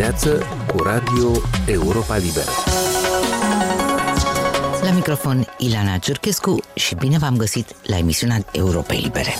dimineață 0.00 0.42
cu 0.66 0.82
Radio 0.82 1.30
Europa 1.66 2.16
Liberă. 2.16 2.50
La 4.82 4.90
microfon 4.90 5.46
Ilana 5.58 5.98
Ciurchescu 5.98 6.62
și 6.74 6.94
bine 6.94 7.18
v-am 7.18 7.36
găsit 7.36 7.76
la 7.82 7.96
emisiunea 7.96 8.44
Europa 8.52 8.92
Libere. 8.92 9.34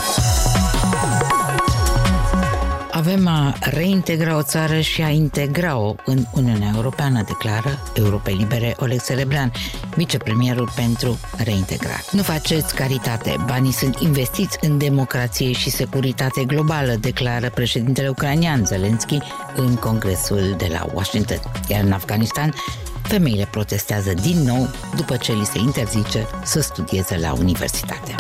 Avem 3.01 3.27
a 3.27 3.55
reintegra 3.61 4.37
o 4.37 4.43
țară 4.43 4.81
și 4.81 5.03
a 5.03 5.09
integra-o 5.09 5.95
în 6.05 6.25
Uniunea 6.33 6.73
Europeană, 6.75 7.23
declară 7.23 7.79
Europei 7.95 8.35
Libere 8.35 8.75
Oleg 8.79 9.03
Celebran, 9.03 9.53
vicepremierul 9.97 10.71
pentru 10.75 11.19
reintegrare. 11.37 12.05
Nu 12.11 12.23
faceți 12.23 12.75
caritate, 12.75 13.37
banii 13.47 13.73
sunt 13.73 13.99
investiți 13.99 14.59
în 14.61 14.79
democrație 14.79 15.53
și 15.53 15.71
securitate 15.71 16.45
globală, 16.45 16.95
declară 17.01 17.51
președintele 17.51 18.09
ucranian 18.09 18.65
Zelensky 18.65 19.19
în 19.57 19.75
congresul 19.75 20.55
de 20.59 20.69
la 20.73 20.87
Washington. 20.95 21.41
Iar 21.69 21.85
în 21.85 21.93
Afganistan, 21.93 22.55
femeile 23.03 23.49
protestează 23.51 24.13
din 24.23 24.39
nou 24.39 24.69
după 24.97 25.17
ce 25.17 25.33
li 25.33 25.45
se 25.45 25.59
interzice 25.59 26.27
să 26.45 26.61
studieze 26.61 27.19
la 27.19 27.33
universitate. 27.33 28.15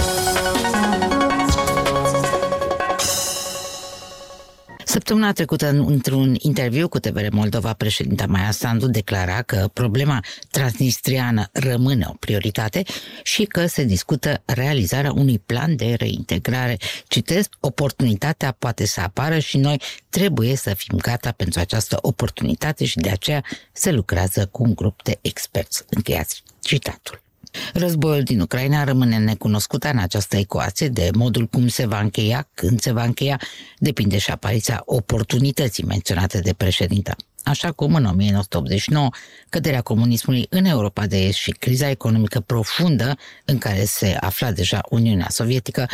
Săptămâna 5.00 5.32
trecută, 5.32 5.68
într-un 5.68 6.34
interviu 6.38 6.88
cu 6.88 6.98
TVR 6.98 7.26
Moldova, 7.30 7.72
președinta 7.72 8.26
Maia 8.26 8.50
Sandu 8.50 8.86
declara 8.86 9.42
că 9.42 9.70
problema 9.72 10.24
transnistriană 10.50 11.48
rămâne 11.52 12.06
o 12.08 12.12
prioritate 12.12 12.82
și 13.22 13.44
că 13.44 13.66
se 13.66 13.84
discută 13.84 14.42
realizarea 14.44 15.12
unui 15.12 15.38
plan 15.38 15.76
de 15.76 15.94
reintegrare. 15.98 16.76
Citesc, 17.08 17.50
oportunitatea 17.60 18.52
poate 18.58 18.86
să 18.86 19.00
apară 19.00 19.38
și 19.38 19.56
noi 19.58 19.80
trebuie 20.08 20.56
să 20.56 20.74
fim 20.74 20.98
gata 20.98 21.32
pentru 21.32 21.60
această 21.60 21.98
oportunitate 22.00 22.84
și 22.84 22.98
de 22.98 23.10
aceea 23.10 23.44
se 23.72 23.90
lucrează 23.90 24.46
cu 24.46 24.62
un 24.62 24.74
grup 24.74 25.02
de 25.02 25.18
experți. 25.20 25.84
Încheiați 25.88 26.42
citatul. 26.60 27.29
Războiul 27.72 28.22
din 28.22 28.40
Ucraina 28.40 28.84
rămâne 28.84 29.18
necunoscută 29.18 29.88
în 29.88 29.98
această 29.98 30.36
ecuație 30.36 30.88
de 30.88 31.10
modul 31.14 31.46
cum 31.46 31.68
se 31.68 31.86
va 31.86 32.00
încheia, 32.00 32.48
când 32.54 32.80
se 32.80 32.92
va 32.92 33.04
încheia, 33.04 33.40
depinde 33.78 34.18
și 34.18 34.30
apariția 34.30 34.82
oportunității 34.84 35.84
menționate 35.84 36.40
de 36.40 36.52
președintă. 36.52 37.16
Așa 37.44 37.72
cum 37.72 37.94
în 37.94 38.04
1989, 38.04 39.08
căderea 39.48 39.80
comunismului 39.80 40.46
în 40.50 40.64
Europa 40.64 41.06
de 41.06 41.16
Est 41.16 41.38
și 41.38 41.50
criza 41.50 41.90
economică 41.90 42.40
profundă 42.40 43.16
în 43.44 43.58
care 43.58 43.84
se 43.84 44.16
afla 44.20 44.52
deja 44.52 44.80
Uniunea 44.88 45.28
Sovietică 45.28 45.86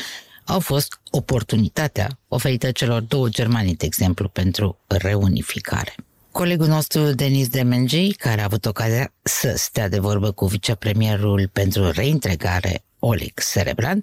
au 0.45 0.61
fost 0.61 1.01
oportunitatea 1.11 2.19
oferită 2.29 2.71
celor 2.71 3.01
două 3.01 3.29
Germanii, 3.29 3.77
de 3.77 3.87
exemplu, 3.87 4.29
pentru 4.29 4.79
reunificare. 4.87 5.95
Colegul 6.37 6.67
nostru, 6.67 7.01
Denis 7.03 7.49
Demengi, 7.49 8.13
care 8.13 8.41
a 8.41 8.45
avut 8.45 8.67
ocazia 8.67 9.13
să 9.23 9.55
stea 9.57 9.89
de 9.89 9.99
vorbă 9.99 10.31
cu 10.31 10.47
vicepremierul 10.47 11.51
pentru 11.53 11.91
reintegrare, 11.91 12.85
Oleg 12.99 13.33
Serebran, 13.35 14.01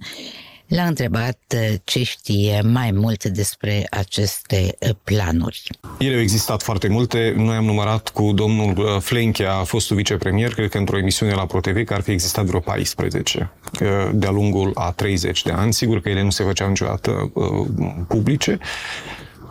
L-a 0.67 0.83
întrebat 0.83 1.39
uh, 1.55 1.73
ce 1.83 2.03
știe 2.03 2.61
mai 2.61 2.91
multe 2.91 3.29
despre 3.29 3.87
aceste 3.89 4.75
uh, 4.79 4.89
planuri. 5.03 5.63
Ele 5.99 6.15
au 6.15 6.21
existat 6.21 6.61
foarte 6.61 6.87
multe. 6.87 7.33
Noi 7.37 7.55
am 7.55 7.65
numărat 7.65 8.09
cu 8.09 8.31
domnul 8.31 8.77
uh, 8.77 9.01
Flenchea, 9.01 9.53
a 9.53 9.63
fostul 9.63 9.95
vicepremier, 9.95 10.53
cred 10.53 10.69
că 10.69 10.77
într-o 10.77 10.97
emisiune 10.97 11.33
la 11.33 11.45
ProTV, 11.45 11.83
că 11.83 11.93
ar 11.93 12.01
fi 12.01 12.11
existat 12.11 12.45
vreo 12.45 12.59
14 12.59 13.51
de-a 14.11 14.31
lungul 14.31 14.71
a 14.73 14.91
30 14.91 15.43
de 15.43 15.51
ani. 15.51 15.73
Sigur 15.73 16.01
că 16.01 16.09
ele 16.09 16.21
nu 16.21 16.29
se 16.29 16.43
făceau 16.43 16.67
niciodată 16.67 17.31
publice. 18.07 18.59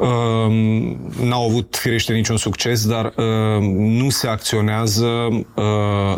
Ehm, 0.00 0.98
n-au 1.22 1.48
avut, 1.48 1.76
firește, 1.76 2.12
niciun 2.12 2.36
succes, 2.36 2.86
dar 2.86 3.12
ehm, 3.16 3.62
nu 3.76 4.10
se 4.10 4.26
acționează 4.26 5.06
ehm, 5.30 5.46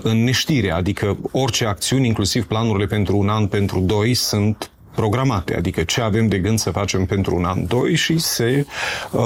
în 0.03 0.25
neștire, 0.25 0.71
adică 0.71 1.17
orice 1.31 1.67
acțiuni, 1.67 2.07
inclusiv 2.07 2.47
planurile 2.47 2.87
pentru 2.87 3.17
un 3.17 3.29
an, 3.29 3.47
pentru 3.47 3.81
doi, 3.81 4.15
sunt 4.15 4.69
programate, 4.95 5.57
adică 5.57 5.83
ce 5.83 6.01
avem 6.01 6.27
de 6.29 6.39
gând 6.39 6.59
să 6.59 6.71
facem 6.71 7.07
pentru 7.07 7.35
un 7.37 7.45
an, 7.45 7.67
doi 7.67 7.95
și 7.95 8.19
se 8.19 8.67
uh, 9.11 9.21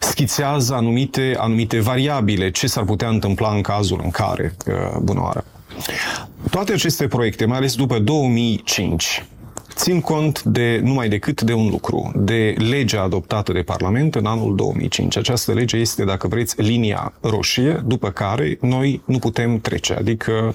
schițează 0.00 0.74
anumite, 0.74 1.34
anumite 1.38 1.80
variabile, 1.80 2.50
ce 2.50 2.66
s-ar 2.66 2.84
putea 2.84 3.08
întâmpla 3.08 3.54
în 3.54 3.60
cazul 3.60 4.00
în 4.04 4.10
care, 4.10 4.56
uh, 4.66 4.98
bună 5.02 5.20
oară. 5.20 5.44
Toate 6.50 6.72
aceste 6.72 7.06
proiecte, 7.06 7.44
mai 7.44 7.56
ales 7.56 7.74
după 7.74 7.98
2005, 7.98 9.24
țin 9.80 10.00
cont 10.00 10.42
de 10.42 10.80
numai 10.82 11.08
decât 11.08 11.42
de 11.42 11.52
un 11.52 11.68
lucru, 11.68 12.12
de 12.14 12.54
legea 12.58 13.02
adoptată 13.02 13.52
de 13.52 13.62
Parlament 13.62 14.14
în 14.14 14.26
anul 14.26 14.56
2005. 14.56 15.16
Această 15.16 15.52
lege 15.52 15.76
este, 15.76 16.04
dacă 16.04 16.28
vreți, 16.28 16.62
linia 16.62 17.12
roșie, 17.20 17.82
după 17.86 18.10
care 18.10 18.58
noi 18.60 19.02
nu 19.04 19.18
putem 19.18 19.60
trece, 19.60 19.94
adică 19.94 20.54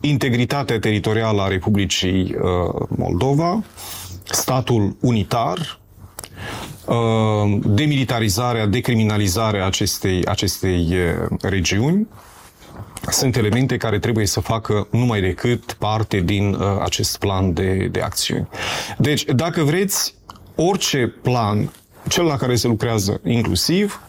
integritatea 0.00 0.78
teritorială 0.78 1.42
a 1.42 1.48
Republicii 1.48 2.34
uh, 2.34 2.86
Moldova, 2.88 3.62
statul 4.24 4.96
unitar, 5.00 5.78
uh, 6.86 7.58
demilitarizarea, 7.64 8.66
decriminalizarea 8.66 9.66
acestei, 9.66 10.24
acestei 10.24 10.88
uh, 10.90 11.38
regiuni, 11.40 12.06
sunt 13.10 13.36
elemente 13.36 13.76
care 13.76 13.98
trebuie 13.98 14.26
să 14.26 14.40
facă 14.40 14.86
numai 14.90 15.20
decât 15.20 15.72
parte 15.72 16.20
din 16.20 16.54
uh, 16.54 16.60
acest 16.80 17.18
plan 17.18 17.52
de, 17.52 17.88
de 17.90 18.00
acțiuni. 18.00 18.48
Deci, 18.98 19.24
dacă 19.24 19.62
vreți, 19.62 20.14
orice 20.54 21.14
plan, 21.22 21.70
cel 22.08 22.24
la 22.24 22.36
care 22.36 22.54
se 22.54 22.66
lucrează 22.66 23.20
inclusiv, 23.24 24.00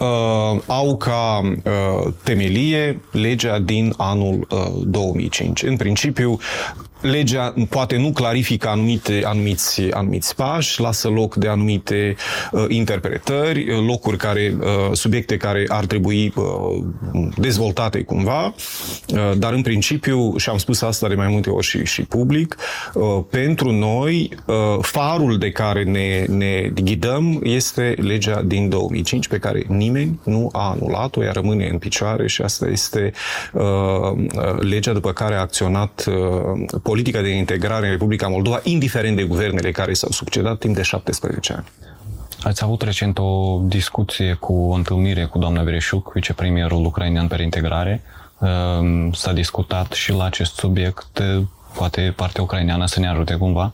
uh, 0.00 0.60
au 0.66 0.96
ca 0.96 1.40
uh, 1.64 2.12
temelie 2.22 3.00
legea 3.12 3.58
din 3.58 3.94
anul 3.96 4.46
uh, 4.50 4.82
2005. 4.84 5.62
În 5.62 5.76
principiu, 5.76 6.38
legea 7.02 7.54
poate 7.68 7.96
nu 7.96 8.12
clarifică 8.12 8.68
anumite, 8.68 9.22
anumiți, 9.24 9.82
anumiți 9.90 10.34
pași, 10.34 10.80
lasă 10.80 11.08
loc 11.08 11.34
de 11.34 11.48
anumite 11.48 12.16
uh, 12.52 12.64
interpretări, 12.68 13.70
uh, 13.70 13.84
locuri 13.86 14.16
care, 14.16 14.56
uh, 14.60 14.66
subiecte 14.92 15.36
care 15.36 15.64
ar 15.68 15.84
trebui 15.84 16.32
uh, 16.36 16.44
dezvoltate 17.36 18.02
cumva, 18.02 18.44
uh, 18.44 19.32
dar 19.36 19.52
în 19.52 19.62
principiu, 19.62 20.36
și 20.36 20.48
am 20.48 20.58
spus 20.58 20.82
asta 20.82 21.08
de 21.08 21.14
mai 21.14 21.28
multe 21.28 21.50
ori 21.50 21.66
și, 21.66 21.84
și 21.84 22.02
public, 22.02 22.56
uh, 22.94 23.02
pentru 23.30 23.70
noi, 23.70 24.30
uh, 24.46 24.54
farul 24.80 25.38
de 25.38 25.50
care 25.50 25.84
ne, 25.84 26.24
ne 26.28 26.70
ghidăm 26.74 27.40
este 27.42 27.94
legea 28.00 28.42
din 28.42 28.68
2005, 28.68 29.28
pe 29.28 29.38
care 29.38 29.64
nimeni 29.68 30.20
nu 30.24 30.48
a 30.52 30.70
anulat-o, 30.70 31.24
ea 31.24 31.32
rămâne 31.32 31.68
în 31.68 31.78
picioare 31.78 32.26
și 32.26 32.42
asta 32.42 32.66
este 32.66 33.12
uh, 33.52 33.62
uh 33.62 34.20
legea 34.58 34.92
după 34.92 35.12
care 35.12 35.34
a 35.34 35.40
acționat 35.40 36.04
uh, 36.08 36.80
politica 36.92 37.20
de 37.20 37.28
integrare 37.28 37.86
în 37.86 37.90
Republica 37.90 38.28
Moldova, 38.28 38.60
indiferent 38.62 39.16
de 39.16 39.22
guvernele 39.22 39.70
care 39.70 39.92
s-au 39.92 40.10
succedat 40.10 40.58
timp 40.58 40.74
de 40.74 40.82
17 40.82 41.52
ani. 41.52 41.64
Ați 42.42 42.64
avut 42.64 42.82
recent 42.82 43.18
o 43.18 43.60
discuție 43.64 44.32
cu 44.34 44.52
o 44.52 44.72
întâlnire 44.72 45.24
cu 45.24 45.38
doamna 45.38 45.62
Vereșuc, 45.62 46.12
vicepremierul 46.12 46.84
ucrainean 46.84 47.26
pe 47.26 47.42
integrare. 47.42 48.02
Ehm, 48.40 49.12
s-a 49.12 49.32
discutat 49.32 49.92
și 49.92 50.12
la 50.12 50.24
acest 50.24 50.54
subiect. 50.54 51.22
Poate 51.74 52.12
partea 52.16 52.42
ucraineană 52.42 52.86
să 52.86 53.00
ne 53.00 53.08
ajute 53.08 53.34
cumva? 53.34 53.72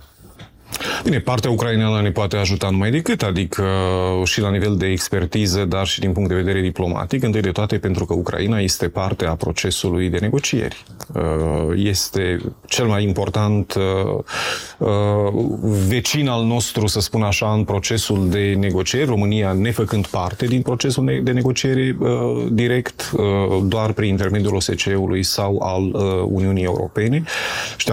Bine, 1.04 1.18
partea 1.18 1.50
ucraineană 1.50 2.00
ne 2.02 2.10
poate 2.10 2.36
ajuta 2.36 2.70
numai 2.70 2.90
decât, 2.90 3.22
adică 3.22 3.64
și 4.24 4.40
la 4.40 4.50
nivel 4.50 4.76
de 4.76 4.86
expertiză, 4.86 5.64
dar 5.64 5.86
și 5.86 6.00
din 6.00 6.12
punct 6.12 6.28
de 6.28 6.34
vedere 6.34 6.60
diplomatic, 6.60 7.22
întâi 7.22 7.40
de 7.40 7.50
toate 7.50 7.78
pentru 7.78 8.04
că 8.04 8.14
Ucraina 8.14 8.58
este 8.58 8.88
parte 8.88 9.24
a 9.24 9.34
procesului 9.34 10.08
de 10.08 10.18
negocieri. 10.20 10.84
Uh, 11.14 11.22
este 11.74 12.40
cel 12.66 12.86
mai 12.86 13.02
important 13.02 13.74
uh, 13.74 14.22
uh, 14.78 14.88
vecin 15.88 16.28
al 16.28 16.44
nostru, 16.44 16.86
să 16.86 17.00
spun 17.00 17.22
așa, 17.22 17.52
în 17.52 17.64
procesul 17.64 18.28
de 18.28 18.56
negocieri, 18.58 19.06
România 19.06 19.52
nefăcând 19.52 20.06
parte 20.06 20.46
din 20.46 20.62
procesul 20.62 21.20
de 21.22 21.32
negocieri 21.32 21.96
direct, 22.50 23.12
doar 23.64 23.92
prin 23.92 24.08
intermediul 24.08 24.54
OSCE-ului 24.54 25.22
sau 25.22 25.58
al 25.58 25.82
Uniunii 26.28 26.64
Europene. 26.64 27.22
Și 27.76 27.92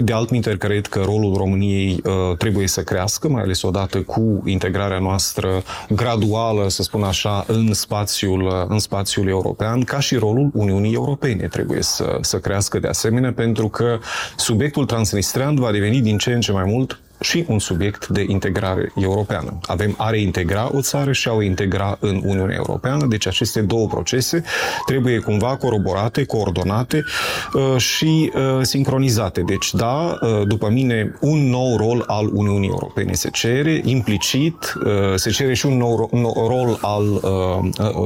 de 0.00 0.12
altminte, 0.12 0.56
cred 0.56 0.86
că 0.86 1.00
rolul 1.04 1.36
României 1.36 2.00
Uh, 2.07 2.07
trebuie 2.38 2.66
să 2.66 2.82
crească, 2.82 3.28
mai 3.28 3.42
ales 3.42 3.62
odată 3.62 4.02
cu 4.02 4.42
integrarea 4.44 4.98
noastră 4.98 5.62
graduală, 5.88 6.68
să 6.68 6.82
spun 6.82 7.02
așa, 7.02 7.44
în 7.46 7.74
spațiul, 7.74 8.42
uh, 8.42 8.64
în 8.68 8.78
spațiul 8.78 9.28
european, 9.28 9.82
ca 9.82 10.00
și 10.00 10.16
rolul 10.16 10.50
Uniunii 10.52 10.94
Europene 10.94 11.46
trebuie 11.46 11.82
să, 11.82 12.18
să 12.20 12.38
crească 12.38 12.78
de 12.78 12.88
asemenea, 12.88 13.32
pentru 13.32 13.68
că 13.68 13.98
subiectul 14.36 14.84
transnistrian 14.84 15.54
va 15.54 15.70
deveni 15.70 16.00
din 16.00 16.18
ce 16.18 16.32
în 16.32 16.40
ce 16.40 16.52
mai 16.52 16.64
mult 16.66 17.00
și 17.20 17.44
un 17.48 17.58
subiect 17.58 18.06
de 18.06 18.24
integrare 18.28 18.92
europeană. 18.96 19.58
Avem 19.62 19.94
a 19.98 20.10
reintegra 20.10 20.70
o 20.72 20.80
țară 20.80 21.12
și 21.12 21.28
a 21.28 21.32
o 21.32 21.42
integra 21.42 21.96
în 22.00 22.22
Uniunea 22.24 22.56
Europeană, 22.56 23.06
deci 23.06 23.26
aceste 23.26 23.60
două 23.60 23.86
procese 23.86 24.44
trebuie 24.86 25.18
cumva 25.18 25.56
coroborate, 25.56 26.24
coordonate 26.24 27.04
uh, 27.52 27.76
și 27.80 28.32
uh, 28.34 28.58
sincronizate. 28.62 29.40
Deci, 29.40 29.74
da, 29.74 30.18
uh, 30.20 30.46
după 30.46 30.68
mine, 30.68 31.14
un 31.20 31.48
nou 31.48 31.76
rol 31.76 32.04
al 32.06 32.30
Uniunii 32.32 32.68
Europene 32.68 33.12
se 33.12 33.30
cere, 33.30 33.80
implicit 33.84 34.76
se 35.14 35.30
cere 35.30 35.54
și 35.54 35.66
un 35.66 35.76
nou 35.76 36.10
rol 36.48 36.78
al 36.80 37.20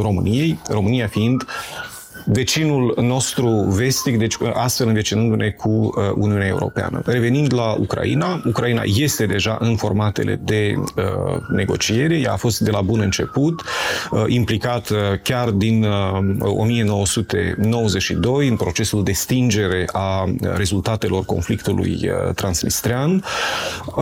României, 0.03 0.59
România 0.69 1.07
fiind 1.07 1.45
vecinul 2.25 2.95
nostru 3.01 3.49
vestic, 3.49 4.19
deci 4.19 4.37
astfel 4.53 4.87
învecinându-ne 4.87 5.51
cu 5.51 5.69
uh, 5.69 5.93
Uniunea 6.15 6.47
Europeană. 6.47 7.03
Revenind 7.05 7.55
la 7.55 7.77
Ucraina, 7.79 8.43
Ucraina 8.47 8.83
este 8.85 9.27
deja 9.27 9.57
în 9.61 9.77
formatele 9.77 10.41
de 10.45 10.75
uh, 10.77 10.85
negociere, 11.49 12.19
ea 12.19 12.33
a 12.33 12.37
fost 12.37 12.61
de 12.61 12.71
la 12.71 12.81
bun 12.81 13.01
început 13.01 13.63
uh, 14.11 14.25
implicat 14.27 14.89
uh, 14.89 14.99
chiar 15.23 15.51
din 15.51 15.85
uh, 15.85 15.91
1992 16.41 18.49
în 18.49 18.57
procesul 18.57 19.05
de 19.05 19.13
stingere 19.13 19.85
a 19.93 20.35
rezultatelor 20.41 21.25
conflictului 21.25 22.01
uh, 22.03 22.11
transnistrian. 22.35 23.25
Uh, 23.87 23.95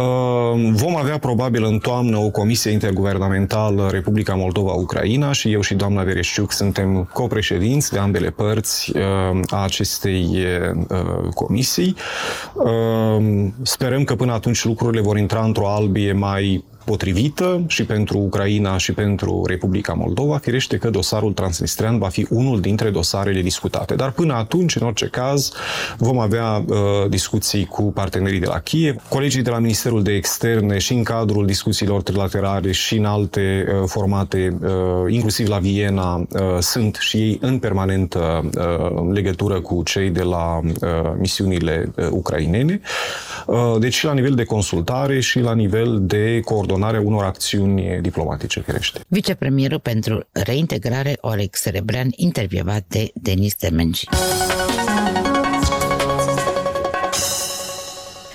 vom 0.72 0.96
avea 0.96 1.18
probabil 1.18 1.64
în 1.64 1.78
toamnă 1.78 2.16
o 2.16 2.30
comisie 2.30 2.70
interguvernamentală 2.70 3.88
Republica 3.90 4.34
Moldova-Ucraina 4.34 5.32
și 5.32 5.52
eu 5.52 5.60
și 5.60 5.74
doamna 5.74 6.02
Vereșciuc 6.02 6.52
suntem 6.52 7.08
copreședinți 7.12 7.92
de 7.92 7.98
ambele 8.10 8.30
părți 8.30 8.96
uh, 8.96 9.40
a 9.46 9.62
acestei 9.62 10.44
uh, 10.88 11.32
comisii. 11.34 11.96
Uh, 12.54 13.46
sperăm 13.62 14.04
că 14.04 14.14
până 14.14 14.32
atunci 14.32 14.64
lucrurile 14.64 15.00
vor 15.02 15.16
intra 15.16 15.44
într-o 15.44 15.68
albie 15.68 16.12
mai 16.12 16.64
potrivită 16.84 17.64
și 17.66 17.84
pentru 17.84 18.18
Ucraina 18.18 18.76
și 18.76 18.92
pentru 18.92 19.42
Republica 19.46 19.92
Moldova, 19.92 20.38
firește 20.38 20.76
că 20.76 20.90
dosarul 20.90 21.32
transnistrian 21.32 21.98
va 21.98 22.08
fi 22.08 22.26
unul 22.30 22.60
dintre 22.60 22.90
dosarele 22.90 23.40
discutate. 23.40 23.94
Dar 23.94 24.10
până 24.10 24.34
atunci, 24.34 24.76
în 24.76 24.86
orice 24.86 25.06
caz, 25.06 25.52
vom 25.98 26.18
avea 26.18 26.64
uh, 26.66 26.76
discuții 27.08 27.64
cu 27.64 27.82
partenerii 27.82 28.40
de 28.40 28.46
la 28.46 28.58
Kiev, 28.58 28.96
colegii 29.08 29.42
de 29.42 29.50
la 29.50 29.58
Ministerul 29.58 30.02
de 30.02 30.12
Externe 30.12 30.78
și 30.78 30.92
în 30.92 31.02
cadrul 31.02 31.46
discuțiilor 31.46 32.02
trilaterale 32.02 32.72
și 32.72 32.96
în 32.96 33.04
alte 33.04 33.66
uh, 33.68 33.82
formate, 33.86 34.58
uh, 34.62 34.68
inclusiv 35.08 35.48
la 35.48 35.58
Viena, 35.58 36.14
uh, 36.16 36.26
sunt 36.60 36.96
și 37.00 37.16
ei 37.16 37.38
în 37.40 37.58
permanentă 37.58 38.50
uh, 38.58 39.12
legătură 39.12 39.60
cu 39.60 39.82
cei 39.82 40.10
de 40.10 40.22
la 40.22 40.60
uh, 40.62 40.88
misiunile 41.18 41.92
uh, 41.96 42.06
ucrainene. 42.10 42.80
Uh, 43.46 43.76
deci 43.78 44.02
la 44.02 44.12
nivel 44.12 44.34
de 44.34 44.44
consultare 44.44 45.20
și 45.20 45.40
la 45.40 45.54
nivel 45.54 45.98
de 46.02 46.40
coordonare 46.44 46.68
coordonarea 46.70 47.08
unor 47.08 47.24
acțiuni 47.24 48.00
diplomatice, 48.00 48.60
firește. 48.60 49.00
Vicepremierul 49.08 49.78
pentru 49.78 50.28
reintegrare, 50.32 51.16
Oleg 51.20 51.54
Serebrean, 51.54 52.08
intervievat 52.16 52.84
de 52.88 53.10
Denis 53.14 53.54
Temenci. 53.54 54.04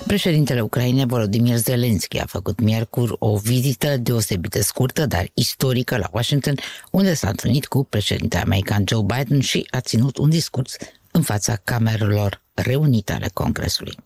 Președintele 0.06 0.60
Ucrainei 0.60 1.06
Volodymyr 1.06 1.56
Zelensky 1.56 2.18
a 2.18 2.24
făcut 2.26 2.60
miercuri 2.60 3.12
o 3.18 3.36
vizită 3.36 3.96
deosebită 3.96 4.62
scurtă, 4.62 5.06
dar 5.06 5.28
istorică 5.34 5.96
la 5.96 6.08
Washington, 6.12 6.54
unde 6.90 7.14
s-a 7.14 7.28
întâlnit 7.28 7.66
cu 7.66 7.84
președintele 7.84 8.42
american 8.42 8.84
Joe 8.86 9.02
Biden 9.02 9.40
și 9.40 9.66
a 9.70 9.80
ținut 9.80 10.16
un 10.16 10.28
discurs 10.28 10.76
în 11.16 11.22
fața 11.22 11.56
camerelor 11.64 12.42
reunite 12.54 13.12
ale 13.12 13.30
Congresului. 13.32 13.96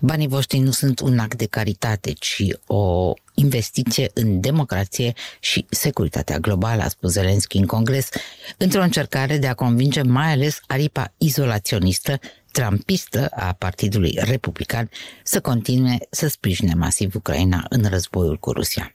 Banii 0.00 0.28
voștri 0.28 0.58
nu 0.58 0.70
sunt 0.70 1.00
un 1.00 1.18
act 1.18 1.36
de 1.36 1.46
caritate, 1.46 2.12
ci 2.12 2.42
o 2.66 3.12
investiție 3.34 4.10
în 4.14 4.40
democrație 4.40 5.12
și 5.40 5.66
securitatea 5.68 6.38
globală, 6.38 6.82
a 6.82 6.88
spus 6.88 7.10
Zelenski 7.10 7.56
în 7.56 7.66
Congres, 7.66 8.08
într-o 8.56 8.82
încercare 8.82 9.38
de 9.38 9.46
a 9.46 9.54
convinge 9.54 10.02
mai 10.02 10.32
ales 10.32 10.60
aripa 10.66 11.12
izolaționistă, 11.18 12.18
trampistă 12.52 13.26
a 13.26 13.52
Partidului 13.52 14.18
Republican 14.20 14.90
să 15.24 15.40
continue 15.40 15.98
să 16.10 16.28
sprijine 16.28 16.74
masiv 16.74 17.14
Ucraina 17.14 17.66
în 17.68 17.84
războiul 17.84 18.36
cu 18.38 18.52
Rusia. 18.52 18.94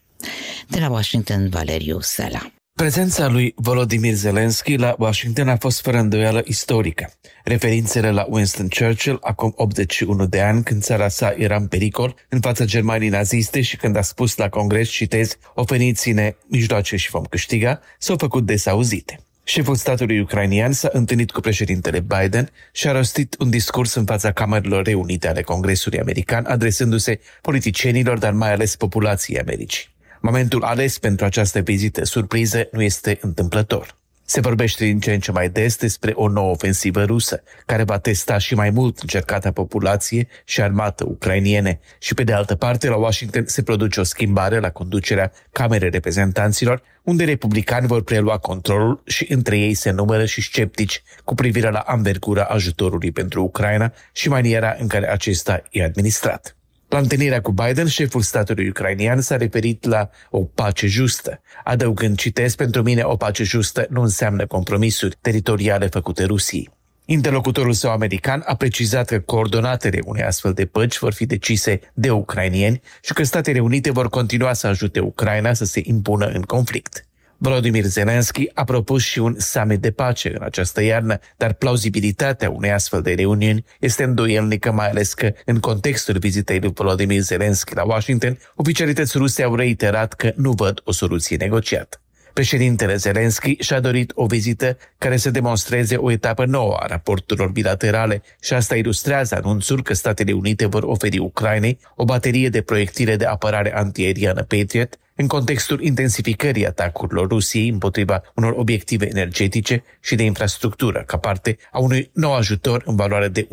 De 0.68 0.80
la 0.80 0.90
Washington, 0.90 1.50
Valeriu 1.50 2.00
Sela. 2.00 2.52
Prezența 2.82 3.28
lui 3.28 3.54
Volodymyr 3.56 4.14
Zelensky 4.14 4.76
la 4.76 4.96
Washington 4.98 5.50
a 5.50 5.58
fost 5.58 5.82
fără 5.82 5.98
îndoială 5.98 6.42
istorică. 6.46 7.14
Referințele 7.44 8.12
la 8.12 8.26
Winston 8.30 8.68
Churchill, 8.68 9.18
acum 9.22 9.54
81 9.56 10.26
de 10.26 10.42
ani, 10.42 10.64
când 10.64 10.82
țara 10.82 11.08
sa 11.08 11.34
era 11.38 11.56
în 11.56 11.68
pericol 11.68 12.16
în 12.30 12.40
fața 12.40 12.66
Germanii 12.66 13.10
naziste 13.10 13.62
și 13.62 13.78
când 13.78 13.96
a 13.96 14.02
spus 14.02 14.36
la 14.36 14.50
congres, 14.50 14.90
citez, 14.90 15.38
oferiți-ne 15.54 16.36
mijloace 16.48 16.96
și 16.96 17.10
vom 17.10 17.24
câștiga, 17.24 17.80
s-au 18.00 18.16
făcut 18.18 18.46
desauzite. 18.46 19.20
Șeful 19.44 19.76
statului 19.76 20.20
ucrainian 20.20 20.72
s-a 20.72 20.90
întâlnit 20.92 21.32
cu 21.32 21.40
președintele 21.40 22.00
Biden 22.00 22.50
și 22.72 22.88
a 22.88 22.92
rostit 22.92 23.36
un 23.40 23.50
discurs 23.50 23.94
în 23.94 24.06
fața 24.06 24.32
Camerelor 24.32 24.84
Reunite 24.84 25.28
ale 25.28 25.42
Congresului 25.42 26.00
American, 26.00 26.46
adresându-se 26.46 27.20
politicienilor, 27.42 28.18
dar 28.18 28.34
mai 28.34 28.54
ales 28.54 28.76
populației 28.76 29.40
Americii. 29.40 29.95
Momentul 30.26 30.64
ales 30.64 30.98
pentru 30.98 31.26
această 31.26 31.60
vizită 31.60 32.06
surpriză 32.06 32.68
nu 32.72 32.82
este 32.82 33.18
întâmplător. 33.22 33.96
Se 34.24 34.40
vorbește 34.40 34.86
din 34.86 35.00
ce 35.00 35.14
în 35.14 35.20
ce 35.20 35.32
mai 35.32 35.50
des 35.50 35.78
despre 35.78 36.12
o 36.16 36.28
nouă 36.28 36.52
ofensivă 36.52 37.04
rusă, 37.04 37.44
care 37.66 37.84
va 37.84 37.98
testa 37.98 38.38
și 38.38 38.56
mai 38.56 38.70
mult 38.70 39.00
încercata 39.00 39.52
populație 39.52 40.28
și 40.46 40.62
armată 40.62 41.06
ucrainiene. 41.08 41.80
Și 42.00 42.14
pe 42.14 42.24
de 42.24 42.34
altă 42.34 42.56
parte, 42.56 42.90
la 42.90 42.96
Washington 42.96 43.44
se 43.46 43.64
produce 43.64 44.00
o 44.00 44.04
schimbare 44.04 44.60
la 44.60 44.70
conducerea 44.70 45.32
Camerei 45.52 45.90
Reprezentanților, 45.90 46.82
unde 47.04 47.24
republicani 47.24 47.88
vor 47.88 48.04
prelua 48.04 48.38
controlul 48.38 49.02
și 49.06 49.26
între 49.30 49.58
ei 49.58 49.74
se 49.74 49.92
numără 49.92 50.26
și 50.26 50.42
sceptici 50.42 51.04
cu 51.24 51.36
privire 51.36 51.70
la 51.70 51.80
anvergura 51.80 52.44
ajutorului 52.44 53.12
pentru 53.12 53.44
Ucraina 53.44 53.94
și 54.12 54.30
maniera 54.30 54.76
în 54.80 54.88
care 54.88 55.12
acesta 55.12 55.64
e 55.72 55.84
administrat. 55.84 56.55
La 56.96 57.02
întâlnirea 57.02 57.42
cu 57.42 57.52
Biden, 57.52 57.88
șeful 57.88 58.22
statului 58.22 58.70
ucrainian 58.70 59.22
s-a 59.22 59.38
referit 59.38 59.86
la 59.86 60.10
o 60.30 60.44
pace 60.44 60.88
justă, 60.88 61.42
adăugând, 61.64 62.18
citesc, 62.18 62.58
pentru 62.58 62.82
mine 62.82 63.02
o 63.04 63.16
pace 63.16 63.44
justă 63.44 63.86
nu 63.90 64.02
înseamnă 64.02 64.46
compromisuri 64.46 65.18
teritoriale 65.22 65.88
făcute 65.88 66.24
Rusiei. 66.24 66.70
Interlocutorul 67.06 67.74
său 67.74 67.92
american 67.92 68.44
a 68.46 68.56
precizat 68.56 69.08
că 69.08 69.20
coordonatele 69.20 70.00
unei 70.06 70.24
astfel 70.24 70.54
de 70.54 70.66
păci 70.66 70.98
vor 70.98 71.14
fi 71.14 71.26
decise 71.26 71.80
de 71.94 72.12
ucrainieni 72.12 72.82
și 73.02 73.14
că 73.14 73.24
Statele 73.24 73.60
Unite 73.60 73.92
vor 73.92 74.10
continua 74.10 74.54
să 74.54 74.68
ajute 74.68 75.00
Ucraina 75.00 75.54
să 75.54 75.66
se 75.66 75.82
impună 75.84 76.26
în 76.26 76.42
conflict. 76.42 77.06
Volodymyr 77.46 77.84
Zelensky 77.84 78.50
a 78.54 78.64
propus 78.64 79.04
și 79.04 79.20
un 79.20 79.36
summit 79.40 79.82
de 79.82 79.92
pace 79.92 80.34
în 80.36 80.42
această 80.44 80.84
iarnă, 80.84 81.20
dar 81.38 81.54
plauzibilitatea 81.54 82.50
unei 82.50 82.72
astfel 82.72 83.02
de 83.02 83.14
reuniuni 83.14 83.66
este 83.80 84.04
îndoielnică, 84.04 84.72
mai 84.72 84.90
ales 84.90 85.14
că, 85.14 85.32
în 85.46 85.60
contextul 85.60 86.18
vizitei 86.18 86.60
lui 86.60 86.72
Volodymyr 86.74 87.22
Zelensky 87.22 87.76
la 87.76 87.84
Washington, 87.84 88.38
oficialități 88.56 89.18
ruse 89.18 89.44
au 89.44 89.56
reiterat 89.56 90.14
că 90.14 90.32
nu 90.36 90.52
văd 90.52 90.82
o 90.84 90.92
soluție 90.92 91.38
negociată. 91.38 92.00
Președintele 92.36 92.96
Zelensky 92.96 93.56
și-a 93.60 93.80
dorit 93.80 94.12
o 94.16 94.26
vizită 94.26 94.78
care 94.98 95.18
să 95.18 95.30
demonstreze 95.30 95.96
o 95.96 96.12
etapă 96.12 96.46
nouă 96.46 96.76
a 96.80 96.86
raporturilor 96.86 97.50
bilaterale 97.50 98.22
și 98.42 98.54
asta 98.54 98.76
ilustrează 98.76 99.36
anunțul 99.36 99.84
că 99.84 99.94
Statele 99.94 100.32
Unite 100.32 100.66
vor 100.66 100.84
oferi 100.84 101.18
Ucrainei 101.18 101.80
o 101.96 102.06
baterie 102.06 102.50
de 102.50 102.62
proiectile 102.62 103.16
de 103.16 103.26
apărare 103.26 103.76
antiaeriană 103.76 104.44
Patriot 104.44 104.98
în 105.16 105.28
contextul 105.28 105.82
intensificării 105.82 106.68
atacurilor 106.68 107.28
Rusiei 107.28 107.70
împotriva 107.70 108.22
unor 108.36 108.54
obiective 108.58 109.08
energetice 109.10 109.84
și 110.02 110.16
de 110.16 110.24
infrastructură, 110.24 111.04
ca 111.06 111.18
parte 111.18 111.58
a 111.72 111.80
unui 111.80 112.10
nou 112.14 112.34
ajutor 112.34 112.82
în 112.86 112.96
valoare 112.96 113.28
de 113.28 113.42
1,8 113.42 113.48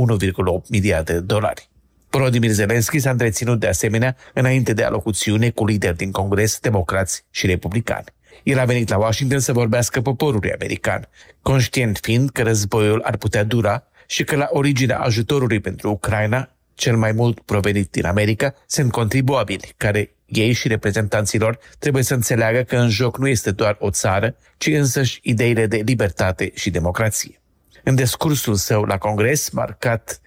miliarde 0.68 1.12
de 1.12 1.20
dolari. 1.20 1.68
Volodymyr 2.10 2.50
Zelensky 2.50 2.98
s-a 2.98 3.10
întreținut 3.10 3.60
de 3.60 3.66
asemenea 3.66 4.16
înainte 4.34 4.72
de 4.72 4.84
alocuțiune 4.84 5.50
cu 5.50 5.66
lideri 5.66 5.96
din 5.96 6.10
Congres, 6.10 6.58
democrați 6.60 7.24
și 7.30 7.46
republicani. 7.46 8.04
El 8.42 8.58
a 8.58 8.64
venit 8.64 8.88
la 8.88 8.98
Washington 8.98 9.38
să 9.38 9.52
vorbească 9.52 10.00
poporului 10.00 10.52
american, 10.52 11.08
conștient 11.42 11.98
fiind 12.02 12.30
că 12.30 12.42
războiul 12.42 13.02
ar 13.02 13.16
putea 13.16 13.44
dura 13.44 13.86
și 14.06 14.24
că 14.24 14.36
la 14.36 14.48
originea 14.50 14.98
ajutorului 14.98 15.60
pentru 15.60 15.90
Ucraina, 15.90 16.48
cel 16.74 16.96
mai 16.96 17.12
mult 17.12 17.40
provenit 17.40 17.90
din 17.90 18.06
America, 18.06 18.54
sunt 18.66 18.90
contribuabili 18.90 19.72
care 19.76 20.14
ei 20.26 20.52
și 20.52 20.68
reprezentanților 20.68 21.58
trebuie 21.78 22.02
să 22.02 22.14
înțeleagă 22.14 22.62
că 22.62 22.76
în 22.76 22.88
joc 22.88 23.18
nu 23.18 23.28
este 23.28 23.50
doar 23.50 23.76
o 23.80 23.90
țară, 23.90 24.36
ci 24.56 24.66
însăși 24.66 25.20
ideile 25.22 25.66
de 25.66 25.76
libertate 25.76 26.50
și 26.54 26.70
democrație. 26.70 27.40
În 27.84 27.94
discursul 27.94 28.54
său 28.54 28.82
la 28.82 28.98
Congres, 28.98 29.50
marcat 29.50 30.20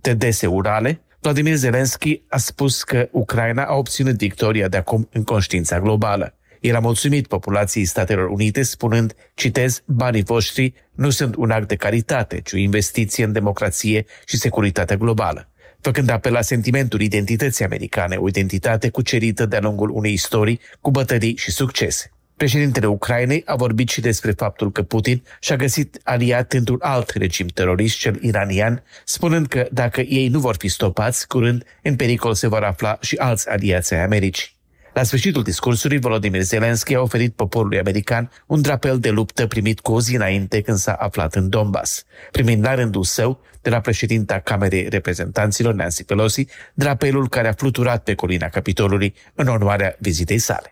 de 0.00 0.14
dese 0.14 0.46
urale, 0.46 1.02
Vladimir 1.20 1.54
Zelensky 1.54 2.22
a 2.28 2.36
spus 2.36 2.82
că 2.82 3.08
Ucraina 3.10 3.64
a 3.64 3.74
obținut 3.74 4.16
victoria 4.16 4.68
de 4.68 4.76
acum 4.76 5.08
în 5.12 5.24
conștiința 5.24 5.80
globală. 5.80 6.37
El 6.60 6.74
a 6.74 6.78
mulțumit 6.78 7.26
populației 7.26 7.84
Statelor 7.84 8.28
Unite 8.28 8.62
spunând, 8.62 9.14
citez, 9.34 9.82
banii 9.86 10.22
voștri 10.22 10.74
nu 10.94 11.10
sunt 11.10 11.34
un 11.34 11.50
act 11.50 11.68
de 11.68 11.76
caritate, 11.76 12.40
ci 12.40 12.52
o 12.52 12.56
investiție 12.56 13.24
în 13.24 13.32
democrație 13.32 14.06
și 14.26 14.36
securitatea 14.36 14.96
globală. 14.96 15.48
făcând 15.80 16.10
apel 16.10 16.32
la 16.32 16.40
sentimentul 16.40 17.00
identității 17.00 17.64
americane, 17.64 18.16
o 18.16 18.28
identitate 18.28 18.88
cucerită 18.88 19.46
de-a 19.46 19.60
lungul 19.60 19.90
unei 19.90 20.12
istorii 20.12 20.60
cu 20.80 20.90
bătării 20.90 21.36
și 21.36 21.50
succese. 21.50 22.10
Președintele 22.36 22.86
Ucrainei 22.86 23.42
a 23.46 23.54
vorbit 23.56 23.88
și 23.88 24.00
despre 24.00 24.30
faptul 24.30 24.72
că 24.72 24.82
Putin 24.82 25.22
și-a 25.40 25.56
găsit 25.56 26.00
aliat 26.04 26.52
într-un 26.52 26.78
alt 26.80 27.10
regim 27.10 27.46
terorist, 27.46 27.98
cel 27.98 28.18
iranian, 28.22 28.82
spunând 29.04 29.46
că 29.46 29.68
dacă 29.72 30.00
ei 30.00 30.28
nu 30.28 30.38
vor 30.38 30.56
fi 30.58 30.68
stopați, 30.68 31.26
curând 31.26 31.64
în 31.82 31.96
pericol 31.96 32.34
se 32.34 32.48
vor 32.48 32.62
afla 32.62 32.98
și 33.00 33.16
alți 33.16 33.48
aliați 33.48 33.94
ai 33.94 34.02
Americii. 34.02 34.57
La 34.98 35.04
sfârșitul 35.04 35.42
discursului, 35.42 35.98
Volodymyr 35.98 36.42
Zelensky 36.42 36.94
a 36.94 37.00
oferit 37.00 37.34
poporului 37.34 37.78
american 37.78 38.30
un 38.46 38.62
drapel 38.62 38.98
de 38.98 39.10
luptă 39.10 39.46
primit 39.46 39.80
cu 39.80 39.92
o 39.92 40.00
zi 40.00 40.14
înainte 40.14 40.60
când 40.60 40.76
s-a 40.78 40.92
aflat 40.92 41.34
în 41.34 41.48
Donbass, 41.48 42.04
primind 42.30 42.64
la 42.64 42.74
rândul 42.74 43.04
său, 43.04 43.40
de 43.62 43.70
la 43.70 43.80
președinta 43.80 44.38
Camerei 44.38 44.88
Reprezentanților, 44.88 45.74
Nancy 45.74 46.04
Pelosi, 46.04 46.46
drapelul 46.74 47.28
care 47.28 47.48
a 47.48 47.52
fluturat 47.52 48.02
pe 48.02 48.14
colina 48.14 48.48
Capitolului 48.48 49.14
în 49.34 49.46
onoarea 49.46 49.96
vizitei 49.98 50.38
sale. 50.38 50.68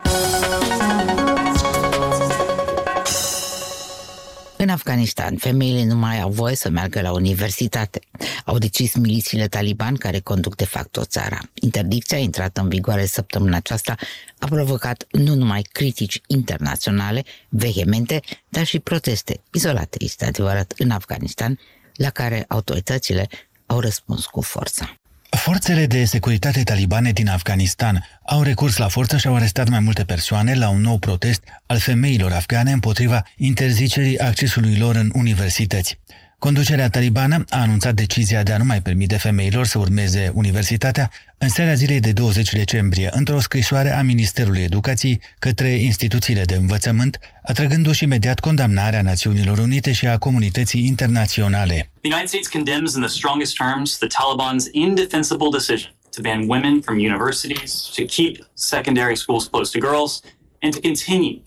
În 4.67 4.73
Afganistan, 4.73 5.37
femeile 5.37 5.83
nu 5.83 5.95
mai 5.95 6.19
au 6.19 6.29
voie 6.29 6.55
să 6.55 6.69
meargă 6.69 7.01
la 7.01 7.11
universitate. 7.11 7.99
Au 8.45 8.57
decis 8.57 8.95
milițiile 8.95 9.47
taliban 9.47 9.95
care 9.95 10.19
conduc 10.19 10.55
de 10.55 10.65
fapt 10.65 10.97
o 10.97 11.05
țara. 11.05 11.39
Interdicția 11.53 12.17
intrată 12.17 12.61
în 12.61 12.69
vigoare 12.69 13.05
săptămâna 13.05 13.57
aceasta 13.57 13.95
a 14.39 14.47
provocat 14.47 15.05
nu 15.11 15.35
numai 15.35 15.61
critici 15.61 16.21
internaționale 16.27 17.23
vehemente, 17.49 18.19
dar 18.49 18.65
și 18.65 18.79
proteste 18.79 19.41
izolate, 19.51 19.97
este 19.99 20.25
adevărat, 20.25 20.73
în 20.77 20.89
Afganistan, 20.89 21.59
la 21.95 22.09
care 22.09 22.45
autoritățile 22.47 23.27
au 23.65 23.79
răspuns 23.79 24.25
cu 24.25 24.41
forță. 24.41 24.97
Forțele 25.37 25.85
de 25.85 26.05
securitate 26.05 26.63
talibane 26.63 27.11
din 27.11 27.29
Afganistan 27.29 28.03
au 28.25 28.41
recurs 28.41 28.77
la 28.77 28.87
forță 28.87 29.17
și 29.17 29.27
au 29.27 29.35
arestat 29.35 29.69
mai 29.69 29.79
multe 29.79 30.03
persoane 30.03 30.55
la 30.55 30.69
un 30.69 30.81
nou 30.81 30.97
protest 30.97 31.43
al 31.65 31.77
femeilor 31.77 32.31
afgane 32.31 32.71
împotriva 32.71 33.23
interzicerii 33.37 34.19
accesului 34.19 34.77
lor 34.77 34.95
în 34.95 35.11
universități. 35.13 35.99
Conducerea 36.39 36.89
talibană 36.89 37.43
a 37.49 37.61
anunțat 37.61 37.93
decizia 37.93 38.43
de 38.43 38.51
a 38.53 38.57
nu 38.57 38.63
mai 38.63 38.81
permite 38.81 39.17
femeilor 39.17 39.65
să 39.65 39.79
urmeze 39.79 40.31
universitatea 40.33 41.11
în 41.37 41.49
seara 41.49 41.73
zilei 41.73 41.99
de 41.99 42.11
20 42.11 42.53
decembrie, 42.53 43.09
într-o 43.11 43.39
scrisoare 43.39 43.91
a 43.91 44.01
Ministerului 44.01 44.61
Educației 44.61 45.21
către 45.39 45.69
instituțiile 45.69 46.43
de 46.43 46.55
învățământ, 46.55 47.19
atrăgându-și 47.43 48.03
imediat 48.03 48.39
condamnarea 48.39 49.01
Națiunilor 49.01 49.57
Unite 49.57 49.91
și 49.91 50.07
a 50.07 50.17
comunității 50.17 50.85
internaționale. 50.85 51.91
The 52.01 52.11
United 52.11 52.27
States 52.27 52.47
condemns 52.47 52.93
in 52.95 53.01
the 53.01 53.09
strongest 53.09 53.55
terms 53.55 53.97
the 53.97 54.07
Taliban's 54.07 54.65
indefensible 54.71 55.49
decision 55.51 55.91
to 56.15 56.21
ban 56.21 56.47
women 56.47 56.81
from 56.81 56.97
universities, 56.97 57.91
to 57.95 58.03
keep 58.03 58.33
secondary 58.53 59.15
schools 59.15 59.47
closed 59.47 59.71
to 59.71 59.79
girls, 59.79 60.21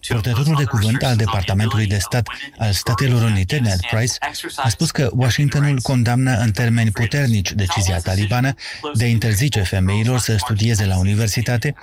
Purtătorul 0.09 0.55
de 0.57 0.65
cuvânt 0.65 1.03
al 1.03 1.17
Departamentului 1.17 1.87
de 1.87 1.99
Stat 1.99 2.27
al 2.59 2.73
Statelor 2.73 3.23
Unite, 3.23 3.59
Ned 3.59 3.81
Price, 3.91 4.13
a 4.57 4.69
spus 4.69 4.91
că 4.91 5.11
Washingtonul 5.13 5.81
condamnă 5.81 6.37
în 6.39 6.51
termeni 6.51 6.91
puternici 6.91 7.53
decizia 7.53 7.99
talibană 7.99 8.55
de 8.95 9.05
a 9.05 9.07
interzice 9.07 9.61
femeilor 9.61 10.19
să 10.19 10.37
studieze 10.37 10.87
la 10.87 10.99
universitate, 10.99 11.75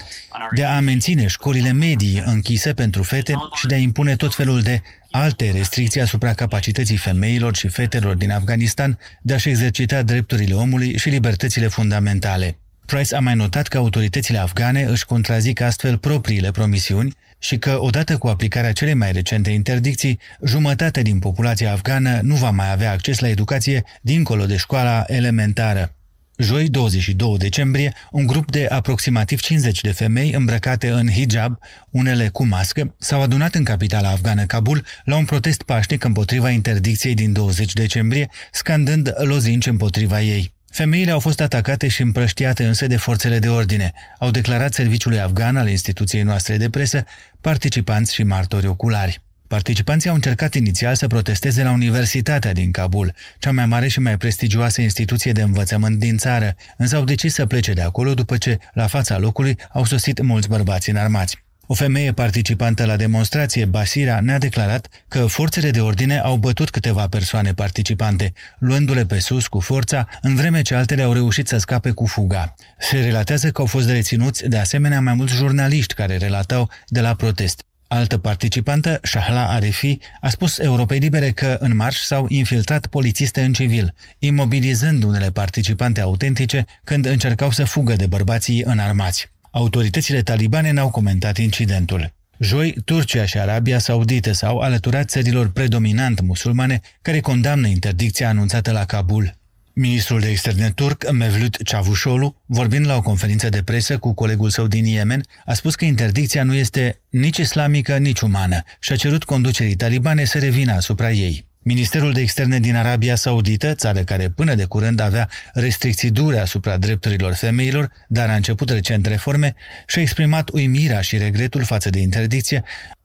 de 0.52 0.64
a 0.64 0.80
menține 0.80 1.28
școlile 1.28 1.72
medii 1.72 2.22
închise 2.26 2.74
pentru 2.74 3.04
fete 3.04 3.36
și 3.54 3.66
de 3.66 3.76
a 3.76 3.78
impune 3.78 4.16
tot 4.16 4.36
felul 4.36 4.62
de 4.62 4.82
alte 5.12 5.52
restricții 5.52 6.02
asupra 6.02 6.34
capacității 6.34 6.98
femeilor 6.98 7.56
și 7.56 7.68
fetelor 7.68 8.16
din 8.16 8.32
Afganistan 8.32 9.00
de 9.22 9.34
a-și 9.34 9.50
exercita 9.50 10.02
drepturile 10.02 10.54
omului 10.54 10.98
și 10.98 11.10
libertățile 11.10 11.68
fundamentale. 11.68 12.58
Price 12.88 13.16
a 13.16 13.20
mai 13.20 13.36
notat 13.36 13.68
că 13.68 13.78
autoritățile 13.78 14.38
afgane 14.38 14.84
își 14.84 15.06
contrazic 15.06 15.62
astfel 15.62 15.98
propriile 15.98 16.52
promisiuni 16.52 17.16
și 17.40 17.58
că, 17.58 17.78
odată 17.80 18.18
cu 18.18 18.28
aplicarea 18.28 18.72
celei 18.72 18.94
mai 18.94 19.12
recente 19.12 19.50
interdicții, 19.50 20.20
jumătate 20.46 21.02
din 21.02 21.20
populația 21.20 21.72
afgană 21.72 22.20
nu 22.24 22.36
va 22.36 22.50
mai 22.50 22.72
avea 22.72 22.92
acces 22.92 23.20
la 23.20 23.28
educație 23.28 23.84
dincolo 24.02 24.46
de 24.46 24.56
școala 24.56 25.04
elementară. 25.08 25.96
Joi, 26.38 26.70
22 26.70 27.38
decembrie, 27.38 27.94
un 28.12 28.26
grup 28.26 28.52
de 28.52 28.66
aproximativ 28.70 29.40
50 29.40 29.82
de 29.82 29.92
femei 29.92 30.32
îmbrăcate 30.32 30.90
în 30.90 31.10
hijab, 31.10 31.58
unele 31.90 32.28
cu 32.28 32.46
mască, 32.46 32.96
s-au 32.98 33.22
adunat 33.22 33.56
în 33.56 33.64
capitala 33.64 34.10
afgană 34.10 34.46
Kabul 34.46 34.84
la 35.04 35.16
un 35.16 35.26
protest 35.26 35.62
pașnic 35.62 36.04
împotriva 36.04 36.50
interdicției 36.50 37.14
din 37.14 37.34
20 37.34 37.74
decembrie, 37.74 38.30
scandând 38.52 39.14
lozinci 39.18 39.68
împotriva 39.68 40.22
ei. 40.22 40.56
Femeile 40.78 41.12
au 41.12 41.20
fost 41.20 41.42
atacate 41.42 41.88
și 41.88 42.02
împrăștiate 42.02 42.66
însă 42.66 42.88
de 42.88 42.98
forțele 42.98 43.40
de 43.40 43.50
ordine, 43.50 43.92
au 44.20 44.32
declarat 44.32 44.74
serviciului 44.74 45.20
afgan 45.20 45.58
al 45.58 45.70
instituției 45.70 46.22
noastre 46.24 46.58
de 46.58 46.70
presă 46.70 47.04
participanți 47.42 48.14
și 48.14 48.24
martori 48.24 48.68
oculari. 48.68 49.22
Participanții 49.48 50.10
au 50.10 50.16
încercat 50.16 50.54
inițial 50.54 50.96
să 50.96 51.08
protesteze 51.08 51.64
la 51.64 51.72
Universitatea 51.72 52.54
din 52.54 52.72
Kabul, 52.72 53.14
cea 53.40 53.52
mai 53.52 53.66
mare 53.66 53.88
și 53.88 54.00
mai 54.00 54.18
prestigioasă 54.18 54.82
instituție 54.82 55.32
de 55.32 55.42
învățământ 55.42 56.00
din 56.00 56.18
țară, 56.18 56.56
însă 56.78 56.96
au 56.96 57.04
decis 57.04 57.34
să 57.34 57.46
plece 57.46 57.74
de 57.74 57.82
acolo 57.82 58.14
după 58.14 58.38
ce, 58.38 58.58
la 58.74 58.88
fața 58.88 59.18
locului, 59.18 59.58
au 59.72 59.86
sosit 59.86 60.22
mulți 60.22 60.48
bărbați 60.48 60.90
înarmați. 60.90 61.47
O 61.70 61.74
femeie 61.74 62.12
participantă 62.12 62.86
la 62.86 62.96
demonstrație, 62.96 63.66
Basira, 63.66 64.20
ne-a 64.20 64.38
declarat 64.38 64.88
că 65.08 65.26
forțele 65.26 65.70
de 65.70 65.82
ordine 65.82 66.20
au 66.20 66.36
bătut 66.36 66.70
câteva 66.70 67.08
persoane 67.08 67.54
participante, 67.54 68.34
luându-le 68.60 69.06
pe 69.06 69.20
sus 69.20 69.48
cu 69.48 69.60
forța, 69.60 70.08
în 70.22 70.36
vreme 70.36 70.62
ce 70.62 70.76
altele 70.76 71.02
au 71.02 71.14
reușit 71.14 71.48
să 71.48 71.58
scape 71.58 71.92
cu 71.92 72.06
fuga. 72.06 72.54
Se 72.80 73.00
relatează 73.00 73.50
că 73.50 73.62
au 73.62 73.68
fost 73.68 73.90
reținuți 73.90 74.48
de 74.48 74.58
asemenea 74.58 75.02
mai 75.02 75.14
mulți 75.14 75.34
jurnaliști 75.34 75.94
care 75.94 76.18
relatau 76.18 76.70
de 76.88 77.02
la 77.02 77.14
protest. 77.14 77.66
Altă 77.88 78.18
participantă, 78.18 79.00
Shahla 79.02 79.48
Arefi, 79.48 79.98
a 80.22 80.30
spus 80.30 80.58
Europei 80.58 81.00
Libere 81.00 81.32
că 81.32 81.58
în 81.60 81.76
marș 81.76 81.98
s-au 81.98 82.26
infiltrat 82.30 82.88
polițiste 82.88 83.42
în 83.42 83.54
civil, 83.54 83.94
imobilizând 84.20 85.04
unele 85.04 85.32
participante 85.32 86.02
autentice 86.02 86.66
când 86.84 87.06
încercau 87.06 87.52
să 87.52 87.64
fugă 87.64 87.96
de 87.96 88.06
bărbații 88.06 88.64
înarmați. 88.64 89.36
Autoritățile 89.58 90.22
talibane 90.22 90.72
n-au 90.72 90.90
comentat 90.90 91.38
incidentul. 91.38 92.14
Joi, 92.40 92.76
Turcia 92.86 93.26
și 93.26 93.38
Arabia 93.38 93.80
Saudită 93.80 94.32
s-au 94.32 94.58
alăturat 94.58 95.10
țărilor 95.10 95.52
predominant 95.52 96.22
musulmane 96.22 96.82
care 97.02 97.20
condamnă 97.20 97.68
interdicția 97.68 98.30
anunțată 98.30 98.72
la 98.72 98.86
Kabul. 98.86 99.36
Ministrul 99.74 100.20
de 100.20 100.30
externe 100.30 100.70
turc, 100.70 101.12
Mevlut 101.12 101.56
Cavusoglu, 101.56 102.36
vorbind 102.46 102.86
la 102.86 102.96
o 102.96 103.02
conferință 103.02 103.50
de 103.50 103.64
presă 103.64 103.98
cu 103.98 104.14
colegul 104.14 104.50
său 104.50 104.68
din 104.68 104.86
Yemen, 104.86 105.24
a 105.46 105.54
spus 105.54 105.76
că 105.76 105.86
interdicția 105.86 106.44
nu 106.44 106.54
este 106.54 107.02
nici 107.10 107.38
islamică, 107.38 107.98
nici 107.98 108.20
umană 108.20 108.64
și 108.80 108.92
a 108.92 108.96
cerut 108.96 109.24
conducerii 109.24 109.76
talibane 109.76 110.24
să 110.24 110.40
revină 110.40 110.74
asupra 110.74 111.12
ei. 111.12 111.47
Ministerul 111.68 112.14
de 112.14 112.22
Externe 112.22 112.60
din 112.60 112.76
Arabia 112.76 113.16
Saudită, 113.16 113.74
țară 113.74 114.00
care 114.00 114.30
până 114.30 114.56
de 114.56 114.66
curând 114.66 115.00
avea 115.00 115.30
restricții 115.54 116.12
dure 116.12 116.40
asupra 116.40 116.78
drepturilor 116.78 117.34
femeilor, 117.34 117.92
dar 118.08 118.30
a 118.30 118.36
început 118.36 118.70
recent 118.70 119.06
reforme, 119.06 119.56
și-a 119.88 120.02
exprimat 120.02 120.50
uimirea 120.50 121.02
și 121.02 121.18
regretul 121.18 121.64
față 121.64 121.90
de 121.90 122.00
interdicție, 122.00 122.64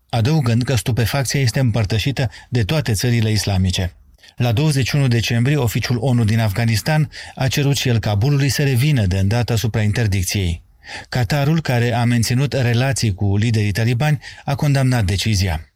adăugând 0.08 0.62
că 0.62 0.74
stupefacția 0.74 1.40
este 1.40 1.60
împărtășită 1.60 2.30
de 2.48 2.62
toate 2.62 2.92
țările 2.92 3.30
islamice. 3.30 3.92
La 4.36 4.52
21 4.52 5.08
decembrie, 5.08 5.56
oficiul 5.56 5.96
ONU 6.00 6.24
din 6.24 6.40
Afganistan 6.40 7.10
a 7.34 7.48
cerut 7.48 7.76
și 7.76 7.88
el 7.88 7.98
Kabulului 7.98 8.48
să 8.48 8.62
revină 8.62 9.06
de 9.06 9.18
îndată 9.18 9.52
asupra 9.52 9.82
interdicției. 9.82 10.62
Qatarul, 11.08 11.60
care 11.60 11.92
a 11.92 12.04
menținut 12.04 12.52
relații 12.52 13.14
cu 13.14 13.36
liderii 13.36 13.72
talibani, 13.72 14.18
a 14.44 14.54
condamnat 14.54 15.04
decizia. 15.04 15.71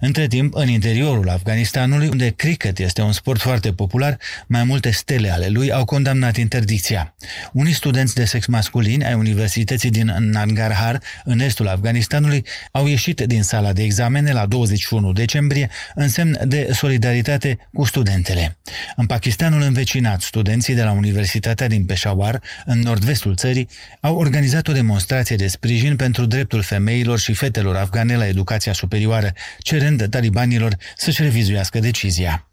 Între 0.00 0.26
timp, 0.26 0.54
în 0.54 0.68
interiorul 0.68 1.28
Afganistanului, 1.28 2.08
unde 2.08 2.32
cricket 2.36 2.78
este 2.78 3.02
un 3.02 3.12
sport 3.12 3.40
foarte 3.40 3.72
popular, 3.72 4.16
mai 4.46 4.64
multe 4.64 4.90
stele 4.90 5.30
ale 5.30 5.48
lui 5.48 5.72
au 5.72 5.84
condamnat 5.84 6.36
interdicția. 6.36 7.14
Unii 7.52 7.72
studenți 7.72 8.14
de 8.14 8.24
sex 8.24 8.46
masculin 8.46 9.04
ai 9.04 9.14
Universității 9.14 9.90
din 9.90 10.16
Nangarhar, 10.18 11.00
în 11.24 11.40
estul 11.40 11.68
Afganistanului, 11.68 12.44
au 12.70 12.86
ieșit 12.86 13.20
din 13.20 13.42
sala 13.42 13.72
de 13.72 13.82
examene 13.82 14.32
la 14.32 14.46
21 14.46 15.12
decembrie 15.12 15.70
în 15.94 16.08
semn 16.08 16.38
de 16.44 16.68
solidaritate 16.72 17.58
cu 17.72 17.84
studentele. 17.84 18.58
În 18.96 19.06
Pakistanul 19.06 19.62
învecinat, 19.62 20.20
studenții 20.20 20.74
de 20.74 20.82
la 20.82 20.90
Universitatea 20.90 21.68
din 21.68 21.84
Peshawar, 21.84 22.40
în 22.64 22.80
nord-vestul 22.80 23.34
țării, 23.34 23.68
au 24.00 24.16
organizat 24.16 24.68
o 24.68 24.72
demonstrație 24.72 25.36
de 25.36 25.46
sprijin 25.46 25.96
pentru 25.96 26.26
dreptul 26.26 26.62
femeilor 26.62 27.18
și 27.18 27.32
fetelor 27.32 27.76
afgane 27.76 28.16
la 28.16 28.26
educația 28.26 28.72
superioară, 28.72 29.32
cerând 29.68 30.06
talibanilor 30.10 30.76
să-și 30.96 31.22
revizuiască 31.22 31.78
decizia. 31.78 32.50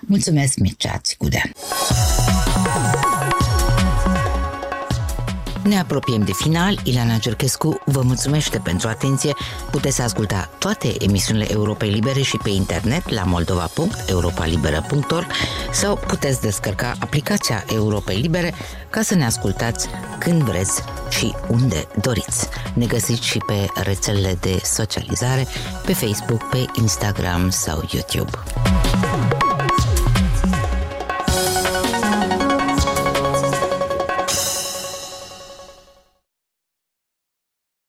Mulțumesc, 0.00 0.58
Mircea 0.58 0.98
Țicudea! 0.98 1.42
Ne 5.64 5.78
apropiem 5.78 6.24
de 6.24 6.32
final. 6.32 6.80
Ileana 6.84 7.18
Cerchescu 7.18 7.82
vă 7.84 8.02
mulțumește 8.02 8.58
pentru 8.58 8.88
atenție. 8.88 9.34
Puteți 9.70 10.00
asculta 10.00 10.50
toate 10.58 10.94
emisiunile 10.98 11.46
Europei 11.50 11.90
Libere 11.90 12.20
și 12.20 12.38
pe 12.42 12.50
internet 12.50 13.08
la 13.08 13.22
moldova.europalibera.org 13.22 15.26
sau 15.72 15.96
puteți 15.96 16.40
descărca 16.40 16.94
aplicația 16.98 17.64
Europei 17.72 18.20
Libere 18.20 18.54
ca 18.90 19.02
să 19.02 19.14
ne 19.14 19.24
ascultați 19.24 19.88
când 20.18 20.42
vreți 20.42 20.82
și 21.08 21.34
unde 21.48 21.86
doriți. 22.00 22.48
Ne 22.74 22.86
găsiți 22.86 23.26
și 23.26 23.38
pe 23.46 23.66
rețelele 23.82 24.36
de 24.40 24.60
socializare, 24.62 25.46
pe 25.84 25.92
Facebook, 25.92 26.48
pe 26.48 26.64
Instagram 26.80 27.50
sau 27.50 27.88
YouTube. 27.90 28.30